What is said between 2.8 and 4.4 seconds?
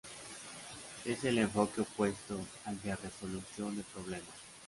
de resolución de problemas.